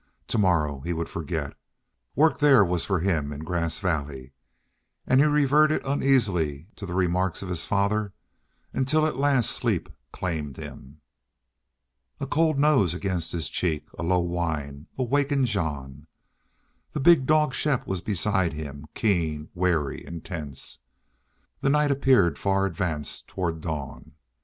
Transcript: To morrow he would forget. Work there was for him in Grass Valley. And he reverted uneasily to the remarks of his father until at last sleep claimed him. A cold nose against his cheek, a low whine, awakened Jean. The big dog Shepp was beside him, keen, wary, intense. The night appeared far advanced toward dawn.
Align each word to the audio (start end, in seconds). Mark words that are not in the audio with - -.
To 0.29 0.39
morrow 0.39 0.79
he 0.79 0.93
would 0.93 1.09
forget. 1.09 1.53
Work 2.15 2.39
there 2.39 2.65
was 2.65 2.83
for 2.85 3.01
him 3.01 3.31
in 3.31 3.41
Grass 3.43 3.77
Valley. 3.77 4.33
And 5.05 5.19
he 5.19 5.27
reverted 5.27 5.85
uneasily 5.85 6.65
to 6.77 6.87
the 6.87 6.95
remarks 6.95 7.43
of 7.43 7.49
his 7.49 7.65
father 7.65 8.11
until 8.73 9.05
at 9.05 9.17
last 9.17 9.51
sleep 9.51 9.89
claimed 10.11 10.57
him. 10.57 11.01
A 12.19 12.25
cold 12.25 12.57
nose 12.57 12.95
against 12.95 13.31
his 13.31 13.47
cheek, 13.47 13.89
a 13.93 14.01
low 14.01 14.21
whine, 14.21 14.87
awakened 14.97 15.45
Jean. 15.45 16.07
The 16.93 16.99
big 16.99 17.27
dog 17.27 17.53
Shepp 17.53 17.85
was 17.85 18.01
beside 18.01 18.53
him, 18.53 18.87
keen, 18.95 19.49
wary, 19.53 20.03
intense. 20.03 20.79
The 21.59 21.69
night 21.69 21.91
appeared 21.91 22.39
far 22.39 22.65
advanced 22.65 23.27
toward 23.27 23.61
dawn. 23.61 24.13